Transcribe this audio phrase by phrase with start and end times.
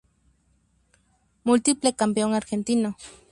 [1.45, 2.89] Múltiple Campeón Argentino.